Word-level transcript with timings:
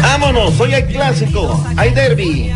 Vámonos, 0.01 0.57
hoy 0.59 0.73
hay 0.73 0.85
clásico, 0.85 1.63
hay 1.75 1.93
derby. 1.93 2.51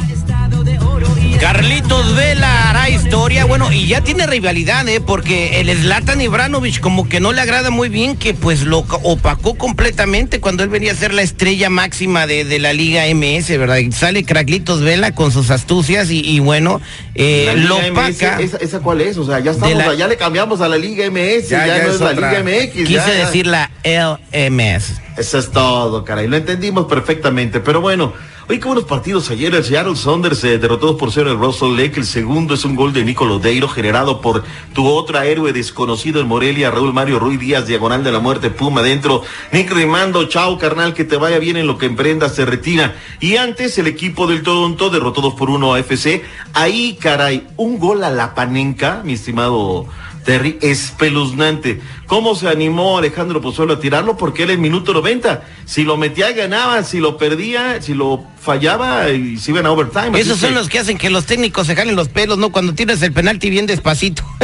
Carlitos 1.39 2.15
Vela 2.15 2.69
hará 2.69 2.89
historia, 2.89 3.45
bueno, 3.45 3.71
y 3.71 3.87
ya 3.87 4.01
tiene 4.01 4.27
rivalidad, 4.27 4.87
¿eh? 4.89 4.99
Porque 4.99 5.61
el 5.61 5.69
Zlatan 5.77 6.19
Ibranovic 6.19 6.79
como 6.81 7.07
que 7.07 7.19
no 7.21 7.31
le 7.31 7.39
agrada 7.41 7.69
muy 7.69 7.87
bien 7.87 8.17
que 8.17 8.33
pues 8.33 8.63
lo 8.63 8.79
opacó 8.79 9.55
completamente 9.55 10.41
cuando 10.41 10.63
él 10.63 10.69
venía 10.69 10.91
a 10.91 10.95
ser 10.95 11.13
la 11.13 11.21
estrella 11.21 11.69
máxima 11.69 12.27
de, 12.27 12.43
de 12.43 12.59
la 12.59 12.73
Liga 12.73 13.03
MS, 13.13 13.49
¿verdad? 13.57 13.77
Y 13.77 13.91
sale 13.93 14.23
Carlitos 14.23 14.81
Vela 14.81 15.13
con 15.15 15.31
sus 15.31 15.49
astucias 15.49 16.11
y, 16.11 16.19
y 16.19 16.39
bueno, 16.39 16.81
eh, 17.15 17.53
lo 17.55 17.77
MS, 17.79 17.89
opaca. 17.91 18.39
¿esa, 18.41 18.57
esa 18.57 18.79
cuál 18.81 18.99
es? 19.01 19.17
O 19.17 19.25
sea, 19.25 19.39
ya 19.39 19.51
estamos, 19.51 19.77
la- 19.77 19.93
ya 19.95 20.07
le 20.09 20.17
cambiamos 20.17 20.59
a 20.59 20.67
la 20.67 20.77
Liga 20.77 21.05
MS, 21.09 21.47
ya, 21.49 21.65
Ya, 21.65 21.77
ya 21.77 21.83
no 21.83 21.89
es 21.89 21.95
es 21.95 22.01
la 22.01 22.09
otra. 22.11 22.41
Liga 22.41 22.43
MX. 22.43 22.73
Quise 22.73 22.93
ya. 22.93 23.07
decir 23.25 23.47
la 23.47 23.71
LMS. 23.85 24.93
Eso 25.17 25.37
es 25.39 25.51
todo, 25.51 26.03
caray. 26.03 26.27
Lo 26.27 26.35
entendimos 26.37 26.85
perfectamente. 26.87 27.59
Pero 27.61 27.81
bueno, 27.81 28.13
oye, 28.49 28.59
qué 28.59 28.65
buenos 28.65 28.85
partidos 28.85 29.29
ayer. 29.29 29.53
El 29.53 29.63
Seattle 29.63 29.95
Saunders 29.95 30.43
eh, 30.43 30.57
derrotó 30.57 30.87
2 30.87 30.95
por 30.95 31.11
0 31.11 31.31
el 31.31 31.37
Russell 31.37 31.77
Lake. 31.77 31.99
El 31.99 32.05
segundo 32.05 32.55
es 32.55 32.65
un 32.65 32.75
gol 32.75 32.91
de 32.93 33.05
Nico 33.05 33.25
Lodeiro 33.25 33.67
generado 33.67 34.21
por 34.21 34.43
tu 34.73 34.87
otra 34.87 35.25
héroe 35.25 35.53
desconocido 35.53 36.19
en 36.19 36.27
Morelia, 36.27 36.71
Raúl 36.71 36.91
Mario 36.91 37.19
Ruiz 37.19 37.39
Díaz, 37.39 37.67
diagonal 37.67 38.03
de 38.03 38.11
la 38.11 38.19
muerte, 38.19 38.49
Puma 38.49 38.81
adentro. 38.81 39.21
Nick 39.51 39.71
Rimando, 39.71 40.27
chao, 40.27 40.57
carnal, 40.57 40.95
que 40.95 41.03
te 41.03 41.15
vaya 41.15 41.37
bien 41.37 41.57
en 41.57 41.67
lo 41.67 41.77
que 41.77 41.85
emprendas, 41.85 42.33
se 42.33 42.45
retira. 42.45 42.95
Y 43.19 43.37
antes, 43.37 43.77
el 43.77 43.85
equipo 43.85 44.25
del 44.25 44.41
Toronto 44.41 44.89
derrotó 44.89 45.21
2 45.21 45.35
por 45.35 45.51
1 45.51 45.75
a 45.75 45.79
FC. 45.79 46.23
Ahí, 46.53 46.97
caray, 46.99 47.45
un 47.55 47.77
gol 47.77 48.03
a 48.03 48.09
la 48.09 48.33
panenca, 48.33 49.03
mi 49.05 49.13
estimado 49.13 49.87
Terry, 50.25 50.57
espeluznante. 50.61 51.81
¿Cómo 52.09 52.33
se 52.33 52.49
animó 52.49 52.97
Alejandro 52.97 53.39
Pozuelo 53.39 53.73
a 53.73 53.79
tirarlo? 53.79 54.17
Porque 54.17 54.41
era 54.41 54.51
el 54.51 54.57
minuto 54.57 54.93
90. 54.93 55.43
Si 55.65 55.83
lo 55.83 55.95
metía, 55.95 56.31
ganaba. 56.31 56.81
Si 56.81 56.99
lo 56.99 57.17
perdía, 57.17 57.83
si 57.83 57.93
lo 57.93 58.25
fallaba, 58.41 59.11
y 59.11 59.37
se 59.37 59.51
iban 59.51 59.67
a 59.67 59.71
overtime. 59.71 60.19
Esos 60.19 60.39
son 60.39 60.49
que, 60.49 60.55
los 60.55 60.69
que 60.69 60.79
hacen 60.79 60.97
que 60.97 61.11
los 61.11 61.27
técnicos 61.27 61.67
se 61.67 61.75
jalen 61.75 61.95
los 61.95 62.09
pelos, 62.09 62.39
¿no? 62.39 62.51
Cuando 62.51 62.73
tiras 62.73 62.99
el 63.03 63.13
penalti 63.13 63.51
bien 63.51 63.67
despacito. 63.67 64.23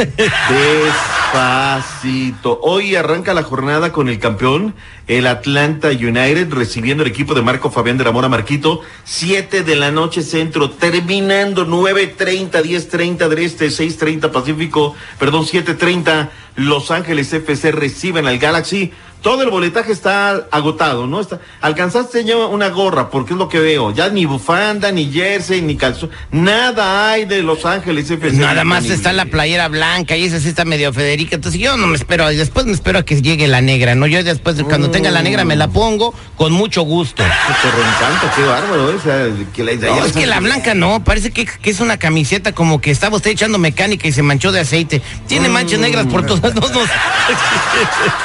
Despacito. 1.32 2.60
Hoy 2.62 2.94
arranca 2.94 3.34
la 3.34 3.42
jornada 3.42 3.90
con 3.90 4.08
el 4.08 4.20
campeón, 4.20 4.76
el 5.08 5.26
Atlanta 5.26 5.88
United, 5.88 6.52
recibiendo 6.52 7.02
el 7.02 7.10
equipo 7.10 7.34
de 7.34 7.42
Marco 7.42 7.72
Fabián 7.72 7.98
de 7.98 8.04
la 8.04 8.12
Mora 8.12 8.28
Marquito. 8.28 8.82
Siete 9.02 9.64
de 9.64 9.74
la 9.74 9.90
noche 9.90 10.22
centro, 10.22 10.70
terminando 10.70 11.66
9.30, 11.66 12.62
10.30 12.62 13.28
del 13.28 13.38
este, 13.40 13.66
6.30 13.66 14.30
Pacífico, 14.30 14.94
perdón, 15.18 15.44
7.30 15.44 16.30
Los 16.56 16.90
Ángeles 16.90 17.32
FC 17.32 17.70
reciben 17.70 18.26
al 18.26 18.38
Galaxy. 18.38 18.92
Todo 19.22 19.42
el 19.42 19.50
boletaje 19.50 19.92
está 19.92 20.46
agotado, 20.50 21.06
¿no? 21.06 21.20
Está, 21.20 21.40
alcanzaste 21.60 22.24
ya 22.24 22.36
una 22.36 22.68
gorra, 22.68 23.10
porque 23.10 23.32
es 23.32 23.38
lo 23.38 23.48
que 23.48 23.58
veo. 23.58 23.92
Ya 23.92 24.08
ni 24.08 24.24
bufanda, 24.24 24.92
ni 24.92 25.10
jersey, 25.10 25.62
ni 25.62 25.76
calzón. 25.76 26.10
Nada 26.30 27.10
hay 27.10 27.24
de 27.24 27.42
Los 27.42 27.64
Ángeles 27.64 28.10
FC. 28.10 28.36
Nada 28.36 28.64
más 28.64 28.84
está 28.86 29.12
la 29.12 29.26
playera 29.26 29.68
blanca 29.68 30.16
y 30.16 30.24
esa 30.24 30.38
sí 30.38 30.48
está 30.48 30.64
medio 30.64 30.92
Federica. 30.92 31.36
Entonces 31.36 31.60
yo 31.60 31.76
no 31.76 31.86
me 31.86 31.96
espero, 31.96 32.28
después 32.28 32.66
me 32.66 32.72
espero 32.72 33.00
a 33.00 33.02
que 33.04 33.20
llegue 33.20 33.48
la 33.48 33.60
negra, 33.60 33.94
¿no? 33.94 34.06
Yo 34.06 34.22
después, 34.22 34.62
cuando 34.62 34.90
tenga 34.90 35.10
la 35.10 35.22
negra, 35.22 35.44
me 35.44 35.56
la 35.56 35.68
pongo 35.68 36.14
con 36.36 36.52
mucho 36.52 36.82
gusto. 36.82 37.22
Te 37.24 37.70
reencanta, 37.70 38.32
qué 38.36 38.42
bárbaro, 38.42 38.90
¿eh? 38.90 38.94
O 38.94 39.00
sea, 39.00 39.28
que 39.52 39.64
la, 39.64 39.74
No, 39.74 40.04
es 40.04 40.12
que 40.12 40.26
la 40.26 40.40
blanca 40.40 40.74
no, 40.74 41.02
parece 41.02 41.30
que, 41.30 41.46
que 41.46 41.70
es 41.70 41.80
una 41.80 41.98
camiseta 41.98 42.52
como 42.52 42.80
que 42.80 42.90
estaba 42.90 43.16
usted 43.16 43.30
echando 43.30 43.58
mecánica 43.58 44.06
y 44.06 44.12
se 44.12 44.22
manchó 44.22 44.52
de 44.52 44.60
aceite. 44.60 45.02
Tiene 45.26 45.48
manchas 45.48 45.80
negras 45.80 46.06
por 46.06 46.24
todas 46.24 46.54
no, 46.54 46.60
no. 46.60 46.80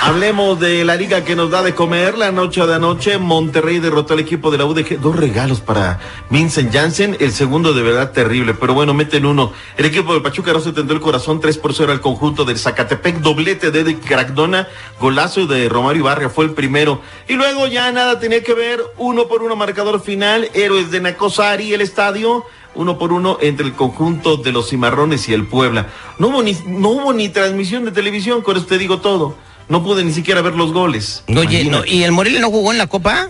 Hablemos 0.01 0.59
de 0.59 0.80
la 0.85 0.95
liga 0.95 1.23
que 1.23 1.35
nos 1.35 1.49
da 1.51 1.61
de 1.61 1.75
comer. 1.75 2.17
La 2.17 2.31
noche 2.31 2.65
de 2.65 2.75
anoche, 2.75 3.17
Monterrey 3.17 3.79
derrotó 3.79 4.13
al 4.13 4.19
equipo 4.19 4.51
de 4.51 4.57
la 4.57 4.65
UDG. 4.65 4.99
Dos 4.99 5.15
regalos 5.15 5.59
para 5.59 5.99
Vincent 6.29 6.73
Janssen. 6.73 7.17
El 7.19 7.31
segundo 7.31 7.73
de 7.73 7.81
verdad 7.81 8.11
terrible, 8.11 8.53
pero 8.53 8.73
bueno, 8.73 8.93
meten 8.93 9.25
uno. 9.25 9.53
El 9.77 9.85
equipo 9.85 10.13
de 10.13 10.21
Pachuca 10.21 10.53
no 10.53 10.59
se 10.59 10.69
el 10.69 10.99
corazón 10.99 11.39
3 11.39 11.57
por 11.57 11.73
0 11.73 11.91
al 11.91 12.01
conjunto 12.01 12.45
del 12.45 12.57
Zacatepec. 12.57 13.17
Doblete 13.19 13.71
de 13.71 13.81
Eric 13.81 14.05
Crackdona. 14.05 14.67
Golazo 14.99 15.45
de 15.47 15.69
Romario 15.69 16.05
Barria 16.05 16.29
fue 16.29 16.45
el 16.45 16.51
primero. 16.51 17.01
Y 17.27 17.33
luego 17.33 17.67
ya 17.67 17.91
nada 17.91 18.19
tenía 18.19 18.43
que 18.43 18.53
ver. 18.53 18.81
Uno 18.97 19.27
por 19.27 19.43
uno 19.43 19.55
marcador 19.55 20.01
final. 20.01 20.49
Héroes 20.53 20.91
de 20.91 21.01
Nacosari, 21.01 21.73
el 21.73 21.81
estadio. 21.81 22.45
Uno 22.73 22.97
por 22.97 23.11
uno 23.11 23.37
entre 23.41 23.65
el 23.65 23.73
conjunto 23.73 24.37
de 24.37 24.51
los 24.51 24.69
Cimarrones 24.69 25.27
y 25.27 25.33
el 25.33 25.45
Puebla. 25.45 25.87
No 26.17 26.29
hubo 26.29 26.41
ni, 26.41 26.53
no 26.65 26.89
hubo 26.89 27.13
ni 27.13 27.27
transmisión 27.29 27.83
de 27.83 27.91
televisión, 27.91 28.41
con 28.41 28.55
eso 28.55 28.65
te 28.65 28.77
digo 28.77 29.01
todo. 29.01 29.35
No 29.71 29.81
pude 29.81 30.03
ni 30.03 30.11
siquiera 30.11 30.41
ver 30.41 30.55
los 30.55 30.73
goles. 30.73 31.23
Oye, 31.33 31.63
no. 31.63 31.85
¿y 31.85 32.03
el 32.03 32.11
Morelia 32.11 32.41
no 32.41 32.49
jugó 32.49 32.73
en 32.73 32.77
la 32.77 32.87
Copa? 32.87 33.29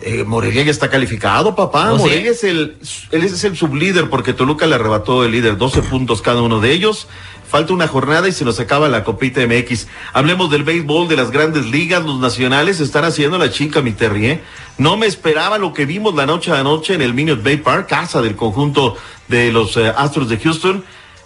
Eh, 0.00 0.24
Morelia 0.24 0.62
ya 0.62 0.70
está 0.70 0.88
calificado, 0.88 1.54
papá. 1.54 1.92
¿Oh, 1.92 1.98
sí? 1.98 2.04
Morelia 2.04 2.30
es 2.30 2.44
el, 2.44 2.78
él 3.10 3.24
es 3.24 3.44
el 3.44 3.54
sublíder 3.54 4.08
porque 4.08 4.32
Toluca 4.32 4.66
le 4.66 4.76
arrebató 4.76 5.22
el 5.22 5.32
líder, 5.32 5.58
12 5.58 5.82
puntos 5.82 6.22
cada 6.22 6.40
uno 6.40 6.60
de 6.60 6.72
ellos. 6.72 7.08
Falta 7.46 7.74
una 7.74 7.88
jornada 7.88 8.26
y 8.26 8.32
se 8.32 8.46
nos 8.46 8.58
acaba 8.58 8.88
la 8.88 9.04
copita 9.04 9.46
MX. 9.46 9.86
Hablemos 10.14 10.50
del 10.50 10.64
béisbol 10.64 11.08
de 11.08 11.16
las 11.16 11.30
grandes 11.30 11.66
ligas, 11.66 12.02
los 12.02 12.18
nacionales 12.18 12.80
están 12.80 13.04
haciendo 13.04 13.36
la 13.36 13.50
chica, 13.50 13.82
mi 13.82 13.92
Terry, 13.92 14.26
¿eh? 14.28 14.40
No 14.78 14.96
me 14.96 15.04
esperaba 15.04 15.58
lo 15.58 15.74
que 15.74 15.84
vimos 15.84 16.14
la 16.14 16.24
noche 16.24 16.52
a 16.52 16.62
noche 16.62 16.94
en 16.94 17.02
el 17.02 17.12
Minute 17.12 17.42
Bay 17.42 17.58
Park, 17.58 17.90
casa 17.90 18.22
del 18.22 18.34
conjunto 18.34 18.96
de 19.28 19.52
los 19.52 19.76
eh, 19.76 19.92
Astros 19.94 20.30
de 20.30 20.38
Houston. 20.38 20.84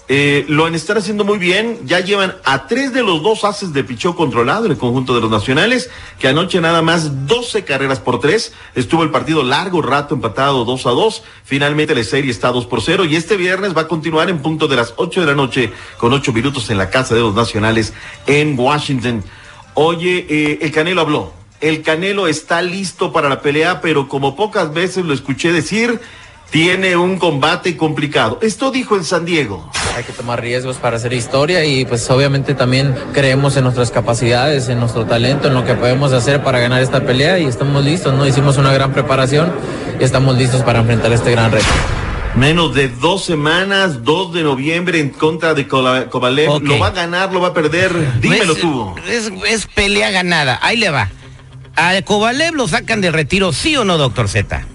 Eh, 0.09 0.45
lo 0.49 0.69
están 0.69 0.99
haciendo 0.99 1.25
muy 1.25 1.39
bien. 1.39 1.81
Ya 1.85 2.01
llevan 2.01 2.37
a 2.45 2.67
tres 2.67 2.93
de 2.93 3.03
los 3.03 3.23
dos 3.23 3.45
haces 3.45 3.73
de 3.73 3.83
pichó 3.83 4.15
controlado 4.15 4.67
en 4.67 4.73
el 4.73 4.79
conjunto 4.79 5.15
de 5.15 5.21
los 5.21 5.31
nacionales, 5.31 5.91
que 6.19 6.29
anoche 6.29 6.61
nada 6.61 6.83
más 6.83 7.27
12 7.27 7.65
carreras 7.65 7.99
por 7.99 8.21
tres. 8.21 8.53
Estuvo 8.75 9.03
el 9.03 9.11
partido 9.11 9.43
largo 9.43 9.83
rato 9.83 10.15
empatado 10.15 10.65
2 10.65 10.87
a 10.87 10.91
2. 10.91 11.23
Finalmente 11.45 11.95
la 11.95 12.05
serie 12.05 12.31
está 12.31 12.53
2 12.53 12.67
por 12.67 12.83
0 12.83 13.05
y 13.05 13.17
este 13.17 13.37
viernes 13.37 13.77
va 13.77 13.83
a 13.83 13.89
continuar 13.89 14.31
en 14.31 14.39
punto 14.39 14.69
de 14.69 14.77
las 14.77 14.95
8 14.97 15.21
de 15.21 15.27
la 15.27 15.35
noche 15.35 15.73
con 15.97 16.13
8 16.13 16.33
minutos 16.33 16.71
en 16.71 16.79
la 16.79 16.91
casa 16.91 17.15
de 17.15 17.21
los 17.21 17.35
nacionales 17.35 17.93
en 18.27 18.59
Washington. 18.59 19.25
Oye, 19.75 20.27
eh, 20.29 20.59
el 20.63 20.71
Canelo 20.71 21.01
habló. 21.01 21.33
El 21.61 21.83
Canelo 21.83 22.29
está 22.29 22.63
listo 22.63 23.13
para 23.13 23.29
la 23.29 23.41
pelea, 23.41 23.81
pero 23.81 24.09
como 24.09 24.37
pocas 24.37 24.73
veces 24.73 25.05
lo 25.05 25.15
escuché 25.15 25.53
decir, 25.53 26.01
tiene 26.51 26.97
un 26.97 27.19
combate 27.19 27.77
complicado. 27.77 28.39
Esto 28.43 28.71
dijo 28.71 28.97
en 28.97 29.05
San 29.05 29.25
Diego. 29.25 29.71
Hay 29.97 30.05
que 30.05 30.13
tomar 30.13 30.43
riesgos 30.43 30.77
para 30.77 30.97
hacer 30.99 31.15
historia 31.15 31.65
y 31.65 31.87
pues 31.87 32.09
obviamente 32.11 32.55
también 32.55 32.95
creemos 33.15 33.57
en 33.57 33.65
nuestras 33.65 33.91
capacidades, 33.91 34.69
en 34.69 34.79
nuestro 34.79 35.07
talento, 35.07 35.49
en 35.49 35.55
lo 35.55 35.65
que 35.65 35.75
podemos 35.75 36.13
hacer 36.13 36.43
para 36.43 36.59
ganar 36.59 36.83
esta 36.83 37.01
pelea 37.07 37.39
y 37.39 37.47
estamos 37.47 37.83
listos, 37.83 38.13
¿no? 38.13 38.27
Hicimos 38.27 38.59
una 38.59 38.73
gran 38.75 38.93
preparación 38.93 39.51
y 39.99 40.05
estamos 40.05 40.37
listos 40.37 40.63
para 40.63 40.81
enfrentar 40.81 41.11
este 41.13 41.31
gran 41.31 41.51
reto. 41.51 41.65
Menos 42.35 42.75
de 42.75 42.89
dos 42.89 43.25
semanas, 43.25 44.05
2 44.05 44.35
de 44.35 44.43
noviembre 44.43 45.01
en 45.01 45.09
contra 45.09 45.55
de 45.55 45.67
Kovalev. 45.67 46.61
¿Lo 46.63 46.79
va 46.79 46.89
a 46.89 46.91
ganar? 46.91 47.33
¿Lo 47.33 47.41
va 47.41 47.49
a 47.49 47.55
perder? 47.55 48.21
Dímelo 48.21 48.53
Es- 48.53 48.61
tú. 48.61 48.95
Es, 49.09 49.33
es 49.49 49.67
pelea 49.67 50.11
ganada. 50.11 50.59
Ahí 50.61 50.77
le 50.77 50.91
va. 50.91 51.09
A 51.75 51.95
Kovalev 52.03 52.55
lo 52.55 52.69
sacan 52.69 53.01
de 53.01 53.11
retiro, 53.11 53.55
¿sí 53.55 53.75
o 53.77 53.87
no, 53.87 53.97
doctor 53.97 54.29
Z? 54.29 54.67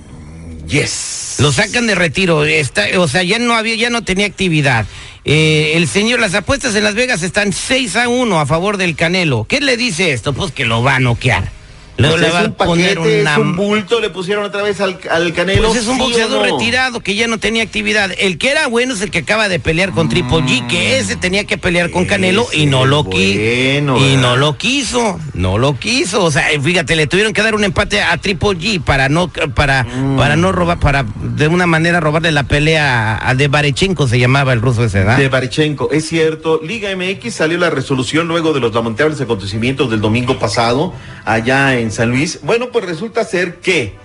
Yes. 0.67 1.35
Lo 1.39 1.51
sacan 1.51 1.85
de 1.85 1.93
retiro, 1.95 2.43
está, 2.45 2.85
o 2.97 3.07
sea, 3.07 3.23
ya 3.23 3.37
no 3.39 3.53
había, 3.53 3.75
ya 3.75 3.89
no 3.91 4.03
tenía 4.03 4.25
actividad. 4.25 4.85
Eh, 5.23 5.73
el 5.75 5.87
señor, 5.87 6.19
las 6.19 6.33
apuestas 6.33 6.75
en 6.75 6.83
Las 6.83 6.95
Vegas 6.95 7.21
están 7.21 7.53
6 7.53 7.95
a 7.95 8.09
1 8.09 8.39
a 8.39 8.45
favor 8.45 8.77
del 8.77 8.95
Canelo. 8.95 9.45
¿Qué 9.47 9.61
le 9.61 9.77
dice 9.77 10.13
esto? 10.13 10.33
Pues 10.33 10.51
que 10.51 10.65
lo 10.65 10.81
va 10.81 10.95
a 10.95 10.99
noquear. 10.99 11.60
Luego 12.01 12.15
Pues 12.17 12.21
le 12.21 12.27
es 12.27 12.33
va 12.33 12.39
a 12.47 12.51
poner 12.65 12.99
una... 12.99 13.31
es 13.33 13.37
un 13.37 13.55
bulto, 13.55 13.99
le 13.99 14.09
pusieron 14.09 14.43
otra 14.43 14.61
vez 14.61 14.81
al, 14.81 14.99
al 15.09 15.33
Canelo. 15.33 15.69
Pues 15.69 15.81
es 15.81 15.87
un 15.87 15.95
¿sí 15.97 16.01
o 16.01 16.05
boxeador 16.05 16.47
no? 16.49 16.57
retirado 16.57 16.99
que 17.01 17.15
ya 17.15 17.27
no 17.27 17.37
tenía 17.37 17.63
actividad. 17.63 18.11
El 18.17 18.37
que 18.37 18.49
era 18.51 18.67
bueno 18.67 18.93
es 18.93 19.01
el 19.01 19.11
que 19.11 19.19
acaba 19.19 19.47
de 19.49 19.59
pelear 19.59 19.91
con 19.91 20.09
Triple 20.09 20.39
G, 20.39 20.67
que 20.67 20.97
ese 20.99 21.15
tenía 21.15 21.45
que 21.45 21.57
pelear 21.57 21.91
con 21.91 22.05
Canelo 22.05 22.47
y 22.53 22.65
no 22.65 22.85
lo 22.85 23.01
es 23.01 23.07
quiso. 23.09 23.39
bueno, 23.39 23.97
y 23.99 24.15
no 24.17 24.35
lo 24.37 24.57
quiso, 24.57 25.19
no 25.33 25.57
lo 25.57 25.77
quiso. 25.77 26.23
O 26.23 26.31
sea, 26.31 26.45
fíjate, 26.61 26.95
le 26.95 27.07
tuvieron 27.07 27.33
que 27.33 27.41
dar 27.41 27.55
un 27.55 27.63
empate 27.63 28.01
a 28.01 28.17
Triple 28.17 28.51
G 28.57 28.81
para 28.83 29.09
no 29.09 29.29
para 29.29 29.83
Mm. 29.83 30.17
para 30.17 30.35
no 30.35 30.51
robar 30.51 30.79
para 30.79 31.05
de 31.21 31.47
una 31.47 31.65
manera 31.67 31.99
robarle 31.99 32.31
la 32.31 32.43
pelea 32.43 33.15
a, 33.17 33.29
a 33.29 33.35
de 33.35 33.47
Barechenko 33.47 34.07
se 34.07 34.19
llamaba 34.19 34.53
el 34.53 34.61
ruso 34.61 34.83
ese, 34.83 34.99
¿verdad? 34.99 35.17
De 35.17 35.27
Barichenko, 35.29 35.89
es 35.91 36.07
cierto. 36.07 36.59
Liga 36.63 36.89
MX 36.95 37.33
salió 37.33 37.57
la 37.57 37.69
resolución 37.69 38.27
luego 38.27 38.53
de 38.53 38.59
los 38.59 38.73
lamentables 38.73 39.19
acontecimientos 39.21 39.89
del 39.89 40.01
domingo 40.01 40.39
pasado 40.39 40.93
allá 41.25 41.77
en 41.79 41.90
San 41.91 42.09
Luis. 42.09 42.39
Bueno, 42.43 42.69
pues 42.71 42.85
resulta 42.85 43.23
ser 43.23 43.59
que 43.59 43.95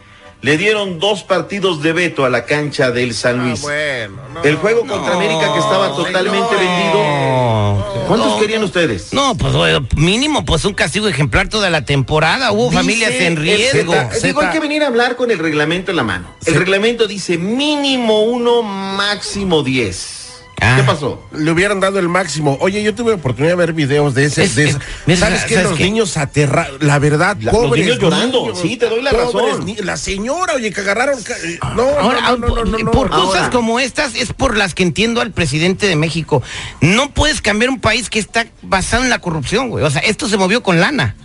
le 0.42 0.58
dieron 0.58 0.98
dos 1.00 1.22
partidos 1.24 1.82
de 1.82 1.92
veto 1.92 2.24
a 2.24 2.30
la 2.30 2.44
cancha 2.44 2.90
del 2.90 3.14
San 3.14 3.38
Luis. 3.42 3.62
Bueno, 3.62 4.20
no. 4.34 4.42
El 4.44 4.56
juego 4.56 4.86
contra 4.86 5.14
América 5.14 5.52
que 5.52 5.58
estaba 5.58 5.94
totalmente 5.96 6.54
vendido. 6.54 6.94
No, 6.94 7.84
¿Cuántos 8.06 8.32
no. 8.32 8.38
querían 8.38 8.62
ustedes? 8.62 9.12
No, 9.12 9.34
pues 9.36 9.54
mínimo 9.96 10.44
pues 10.44 10.64
un 10.64 10.74
castigo 10.74 11.08
ejemplar 11.08 11.48
toda 11.48 11.70
la 11.70 11.84
temporada. 11.84 12.52
Hubo 12.52 12.64
Dice 12.70 12.76
familias 12.76 13.12
en 13.12 13.36
riesgo. 13.36 13.92
Zeta, 13.92 14.26
Digo, 14.26 14.40
hay 14.42 14.52
que 14.52 14.60
venir 14.60 14.82
a 14.84 14.88
hablar 14.88 15.16
con 15.16 15.30
el 15.30 15.38
reglamento 15.38 15.90
en 15.90 15.96
la 15.96 16.04
mano. 16.04 16.28
El 16.44 16.54
reglamento 16.54 17.06
dice 17.06 17.38
mínimo 17.38 18.22
uno, 18.24 18.62
máximo 18.62 19.62
diez. 19.62 20.15
Ah. 20.61 20.76
¿Qué 20.79 20.85
pasó? 20.85 21.23
Le 21.32 21.50
hubieran 21.50 21.81
dado 21.81 21.99
el 21.99 22.08
máximo. 22.08 22.56
Oye, 22.61 22.82
yo 22.82 22.94
tuve 22.94 23.12
oportunidad 23.12 23.53
de 23.53 23.56
ver 23.56 23.73
videos 23.75 24.14
de 24.14 24.25
ese. 24.25 24.44
Es- 24.44 24.55
de 24.56 24.64
es- 24.64 24.70
ese- 24.70 24.79
mira, 25.05 25.20
¿Sabes 25.20 25.44
qué? 25.44 25.55
¿sabes 25.55 25.69
Los 25.70 25.79
qué? 25.79 25.85
niños 25.85 26.17
aterra... 26.17 26.67
La 26.81 26.99
verdad, 26.99 27.37
La- 27.41 27.53
los 27.53 27.70
niños 27.76 27.99
llorando. 27.99 28.41
niños, 28.43 28.58
Sí, 28.61 28.76
te 28.79 28.88
doy 28.88 29.03
la 29.03 29.11
pobres 29.11 29.35
razón. 29.53 29.64
ni- 29.67 29.76
La 29.76 29.97
señora, 29.99 30.55
oye, 30.55 30.73
que 30.73 30.81
agarraron... 30.81 31.23
ca- 31.23 31.37
eh, 31.44 31.58
No, 31.76 31.82
Ahora, 31.82 32.20
no, 32.23 32.37
no, 32.38 32.49
no, 32.49 32.64
no, 32.64 32.79
no, 32.79 32.91
por 32.91 33.11
cosas 33.11 33.37
Ahora. 33.43 33.50
como 33.50 33.79
estas 33.81 34.14
es 34.14 34.32
por 34.32 34.56
las 34.56 34.75
que 34.75 34.82
entiendo 34.82 35.20
al 35.20 35.31
presidente 35.31 35.87
de 35.87 35.97
México. 35.97 36.43
No 36.81 37.11
puedes 37.11 37.43
cambiar 37.43 37.69
un 37.70 37.79
país 37.81 38.08
que 38.08 38.19
está 38.19 38.47
basado 38.62 39.03
en 39.05 39.11
la 39.11 39.19
corrupción, 39.19 39.69
güey. 39.69 39.85
O 39.85 39.91
sea, 39.91 40.00
esto 40.03 40.26
se 40.29 40.38
movió 40.38 40.62
con 40.62 40.81
lana. 40.81 41.17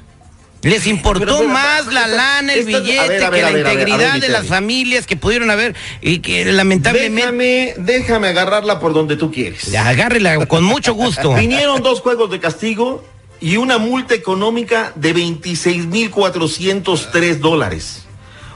Les 0.63 0.85
importó 0.85 1.25
Pero, 1.25 1.43
más 1.47 1.81
pero, 1.85 1.91
la 1.91 2.07
lana, 2.07 2.53
el 2.53 2.59
estas- 2.59 2.83
billete, 2.83 3.07
ver, 3.07 3.23
a 3.23 3.29
ver, 3.29 3.39
que 3.39 3.45
la 3.45 3.51
ver, 3.51 3.67
integridad 3.67 4.19
de 4.19 4.29
las 4.29 4.45
familias 4.45 5.07
que 5.07 5.15
pudieron 5.15 5.49
haber 5.49 5.75
y 6.01 6.19
que 6.19 6.45
lamentablemente... 6.45 7.21
Déjame, 7.21 7.73
déjame 7.77 8.27
agarrarla 8.27 8.79
por 8.79 8.93
donde 8.93 9.15
tú 9.17 9.31
quieres. 9.31 9.71
Ya, 9.71 9.87
agárrela 9.87 10.45
con 10.45 10.63
mucho 10.63 10.93
gusto. 10.93 11.33
Vinieron 11.35 11.81
dos 11.81 12.01
juegos 12.01 12.29
de 12.29 12.39
castigo 12.39 13.03
y 13.39 13.57
una 13.57 13.79
multa 13.79 14.13
económica 14.13 14.91
de 14.95 15.15
26.403 15.15 17.39
dólares. 17.39 18.03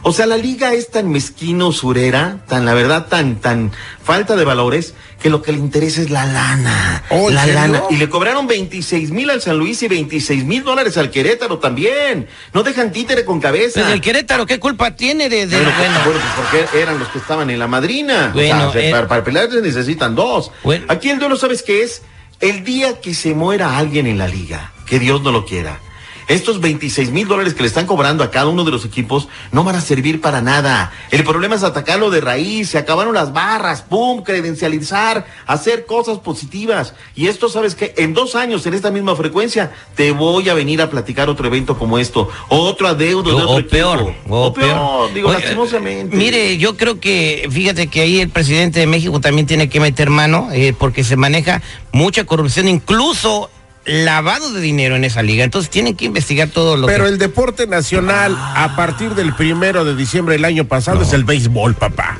O 0.07 0.13
sea, 0.13 0.27
la 0.27 0.37
liga 0.37 0.71
es 0.75 0.91
tan 0.91 1.09
mezquino, 1.09 1.71
surera, 1.71 2.37
tan, 2.47 2.63
la 2.63 2.75
verdad, 2.75 3.07
tan, 3.07 3.37
tan 3.41 3.71
falta 4.03 4.35
de 4.35 4.45
valores, 4.45 4.93
que 5.19 5.31
lo 5.31 5.41
que 5.41 5.51
le 5.51 5.57
interesa 5.57 5.99
es 5.99 6.11
la 6.11 6.27
lana. 6.27 7.03
Oh, 7.09 7.29
¿en 7.29 7.33
la 7.35 7.41
serio? 7.45 7.59
lana. 7.59 7.81
Y 7.89 7.95
le 7.97 8.07
cobraron 8.07 8.45
26 8.45 9.09
mil 9.09 9.31
al 9.31 9.41
San 9.41 9.57
Luis 9.57 9.81
y 9.81 9.87
26 9.87 10.43
mil 10.45 10.63
dólares 10.63 10.95
al 10.97 11.09
Querétaro 11.09 11.57
también. 11.57 12.27
No 12.53 12.61
dejan 12.61 12.91
títere 12.91 13.25
con 13.25 13.39
cabeza. 13.41 13.81
Pues 13.81 13.93
el 13.93 14.01
Querétaro, 14.01 14.45
¿qué 14.45 14.59
culpa 14.59 14.95
tiene 14.95 15.27
de...? 15.27 15.47
de- 15.47 15.57
Bueno, 15.57 15.71
bueno, 15.75 15.95
bueno, 16.05 16.19
pues 16.35 16.47
porque 16.61 16.79
eran 16.83 16.99
los 16.99 17.07
que 17.07 17.17
estaban 17.17 17.49
en 17.49 17.57
la 17.57 17.65
madrina. 17.67 18.29
Bueno, 18.31 18.69
o 18.69 18.71
sea, 18.71 18.81
se- 18.81 18.89
eh, 18.89 18.91
para, 18.91 19.07
para 19.07 19.23
pelear 19.23 19.49
se 19.49 19.59
necesitan 19.61 20.13
dos. 20.13 20.51
Bueno. 20.63 20.85
Aquí 20.87 21.09
el 21.09 21.17
duelo, 21.17 21.35
¿sabes 21.35 21.63
qué 21.63 21.81
es? 21.81 22.03
El 22.41 22.63
día 22.63 23.01
que 23.01 23.15
se 23.15 23.33
muera 23.33 23.75
alguien 23.75 24.05
en 24.05 24.19
la 24.19 24.27
liga, 24.27 24.71
que 24.85 24.99
Dios 24.99 25.23
no 25.23 25.31
lo 25.31 25.45
quiera. 25.47 25.79
Estos 26.27 26.59
26 26.59 27.11
mil 27.11 27.27
dólares 27.27 27.53
que 27.53 27.61
le 27.61 27.67
están 27.67 27.85
cobrando 27.85 28.23
a 28.23 28.31
cada 28.31 28.47
uno 28.47 28.63
de 28.63 28.71
los 28.71 28.83
equipos 28.83 29.27
no 29.51 29.63
van 29.63 29.75
a 29.75 29.81
servir 29.81 30.21
para 30.21 30.41
nada. 30.41 30.91
El 31.11 31.23
problema 31.23 31.55
es 31.55 31.63
atacarlo 31.63 32.09
de 32.09 32.21
raíz, 32.21 32.69
se 32.69 32.77
acabaron 32.79 33.13
las 33.13 33.31
barras, 33.31 33.83
pum, 33.83 34.23
credencializar, 34.23 35.25
hacer 35.45 35.85
cosas 35.85 36.17
positivas. 36.19 36.95
Y 37.15 37.27
esto, 37.27 37.49
¿sabes 37.49 37.75
qué? 37.75 37.93
En 37.97 38.13
dos 38.13 38.35
años, 38.35 38.65
en 38.65 38.73
esta 38.73 38.89
misma 38.89 39.15
frecuencia, 39.15 39.71
te 39.95 40.11
voy 40.11 40.49
a 40.49 40.55
venir 40.55 40.81
a 40.81 40.89
platicar 40.89 41.29
otro 41.29 41.47
evento 41.47 41.77
como 41.77 41.99
esto, 41.99 42.29
otro 42.49 42.87
adeudo 42.87 43.37
de 43.37 43.43
o, 43.43 43.49
otro 43.49 43.67
peor, 43.67 44.01
equipo. 44.01 44.35
o, 44.35 44.53
peor. 44.53 45.13
digo, 45.13 45.29
Oye, 45.29 45.39
lastimosamente. 45.39 46.15
Mire, 46.15 46.57
yo 46.57 46.75
creo 46.75 46.99
que, 46.99 47.47
fíjate 47.51 47.87
que 47.87 48.01
ahí 48.01 48.19
el 48.19 48.29
presidente 48.29 48.79
de 48.79 48.87
México 48.87 49.19
también 49.19 49.45
tiene 49.45 49.69
que 49.69 49.79
meter 49.79 50.09
mano, 50.09 50.49
eh, 50.51 50.73
porque 50.77 51.03
se 51.03 51.15
maneja 51.15 51.61
mucha 51.91 52.23
corrupción, 52.25 52.67
incluso 52.67 53.49
lavado 53.85 54.51
de 54.51 54.61
dinero 54.61 54.95
en 54.95 55.03
esa 55.03 55.21
liga. 55.21 55.43
Entonces 55.43 55.69
tienen 55.69 55.95
que 55.95 56.05
investigar 56.05 56.49
todo 56.49 56.77
lo 56.77 56.87
Pero 56.87 57.05
que... 57.05 57.11
el 57.11 57.17
deporte 57.17 57.67
nacional, 57.67 58.35
a 58.37 58.75
partir 58.75 59.15
del 59.15 59.33
primero 59.33 59.85
de 59.85 59.95
diciembre 59.95 60.33
del 60.33 60.45
año 60.45 60.65
pasado, 60.65 61.01
es 61.01 61.13
el 61.13 61.23
béisbol, 61.23 61.75
papá. 61.75 62.19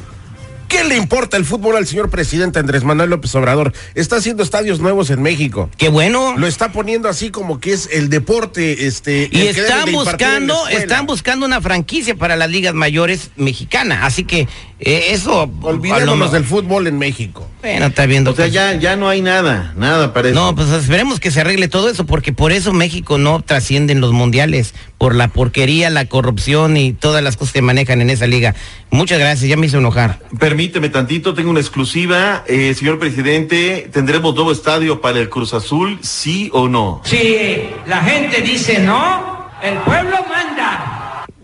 ¿Qué 0.68 0.84
le 0.84 0.98
importa 0.98 1.38
el 1.38 1.46
fútbol 1.46 1.78
al 1.78 1.86
señor 1.86 2.10
presidente 2.10 2.60
Andrés 2.60 2.84
Manuel 2.84 3.10
López 3.10 3.34
Obrador? 3.36 3.72
Está 3.94 4.18
haciendo 4.18 4.44
estadios 4.44 4.80
nuevos 4.80 5.10
en 5.10 5.22
México. 5.22 5.70
Qué 5.78 5.90
bueno. 5.90 6.38
Lo 6.38 6.48
está 6.48 6.72
poniendo 6.72 7.08
así 7.08 7.30
como 7.30 7.60
que 7.60 7.72
es 7.72 7.88
el 7.92 8.10
deporte, 8.10 8.88
este. 8.88 9.30
Y 9.32 9.42
están 9.48 9.92
buscando, 9.92 10.68
están 10.68 11.06
buscando 11.06 11.46
una 11.46 11.62
franquicia 11.62 12.16
para 12.16 12.36
las 12.36 12.50
ligas 12.50 12.74
mayores 12.74 13.30
mexicana. 13.36 14.06
Así 14.06 14.24
que 14.26 14.48
eh, 14.80 15.08
eso... 15.12 15.46
lo 15.62 15.68
Olvidémonos 15.68 16.32
del 16.32 16.44
fútbol 16.44 16.88
en 16.88 16.98
México. 16.98 17.48
Bueno, 17.66 17.88
está 17.88 18.06
viendo. 18.06 18.30
O 18.30 18.36
sea, 18.36 18.46
ya, 18.46 18.76
ya 18.76 18.96
no 18.96 19.10
hay 19.10 19.22
nada, 19.22 19.74
nada 19.76 20.14
para 20.14 20.30
eso. 20.30 20.40
No, 20.40 20.54
pues 20.54 20.70
esperemos 20.70 21.20
que 21.20 21.32
se 21.32 21.42
arregle 21.42 21.68
todo 21.68 21.90
eso, 21.90 22.06
porque 22.06 22.32
por 22.32 22.52
eso 22.52 22.74
México 22.74 23.18
no 23.18 23.42
trasciende 23.42 23.92
en 23.92 24.02
los 24.02 24.12
mundiales, 24.12 24.76
por 25.00 25.16
la 25.16 25.30
porquería, 25.30 25.90
la 25.90 26.06
corrupción 26.06 26.78
y 26.78 26.94
todas 26.94 27.24
las 27.24 27.38
cosas 27.38 27.54
que 27.54 27.64
manejan 27.64 28.02
en 28.02 28.12
esa 28.12 28.28
liga. 28.28 28.54
Muchas 28.92 29.18
gracias, 29.18 29.50
ya 29.50 29.58
me 29.58 29.66
hizo 29.66 29.80
enojar. 29.80 30.20
Permíteme 30.38 30.90
tantito, 30.90 31.34
tengo 31.34 31.50
una 31.50 31.60
exclusiva. 31.60 32.44
Eh, 32.46 32.76
señor 32.78 33.00
presidente, 33.00 33.90
¿tendremos 33.92 34.36
nuevo 34.36 34.52
estadio 34.52 35.02
para 35.02 35.18
el 35.20 35.30
Cruz 35.30 35.56
Azul, 35.56 35.98
sí 36.04 36.52
o 36.54 36.70
no? 36.70 37.02
Si 37.04 37.68
la 37.88 38.04
gente 38.04 38.44
dice 38.44 38.78
no, 38.78 39.50
el 39.64 39.76
pueblo 39.80 40.18
manda. 40.30 40.95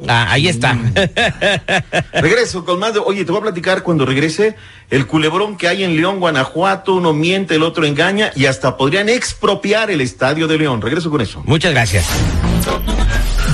Ah, 0.07 0.27
ahí 0.31 0.47
está. 0.47 0.73
Regreso 2.13 2.65
con 2.65 2.79
más 2.79 2.93
de... 2.93 2.99
Oye, 2.99 3.25
te 3.25 3.31
voy 3.31 3.39
a 3.39 3.43
platicar 3.43 3.83
cuando 3.83 4.05
regrese 4.05 4.55
el 4.89 5.07
culebrón 5.07 5.57
que 5.57 5.67
hay 5.67 5.83
en 5.83 5.95
León, 5.95 6.19
Guanajuato. 6.19 6.95
Uno 6.95 7.13
miente, 7.13 7.55
el 7.55 7.63
otro 7.63 7.85
engaña 7.85 8.31
y 8.35 8.45
hasta 8.45 8.77
podrían 8.77 9.09
expropiar 9.09 9.91
el 9.91 10.01
estadio 10.01 10.47
de 10.47 10.57
León. 10.57 10.81
Regreso 10.81 11.09
con 11.09 11.21
eso. 11.21 11.43
Muchas 11.45 11.71
gracias. 11.71 12.05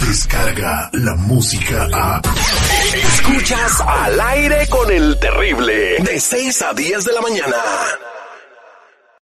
Descarga 0.08 0.90
la 0.94 1.16
música 1.16 1.88
a. 1.94 2.22
Escuchas 2.94 3.82
al 3.86 4.20
aire 4.20 4.68
con 4.70 4.92
el 4.92 5.18
terrible. 5.20 5.98
De 6.00 6.20
6 6.20 6.62
a 6.62 6.74
10 6.74 7.04
de 7.04 7.14
la 7.14 7.22
mañana. 7.22 7.56